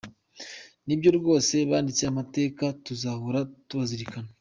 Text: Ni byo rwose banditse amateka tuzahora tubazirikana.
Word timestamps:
Ni 0.85 0.95
byo 0.99 1.09
rwose 1.17 1.55
banditse 1.69 2.03
amateka 2.11 2.65
tuzahora 2.85 3.39
tubazirikana. 3.67 4.29